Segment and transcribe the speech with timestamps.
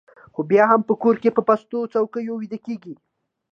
[0.33, 2.93] خو بیا هم په کور کې په پستو څوکیو ویده کېږي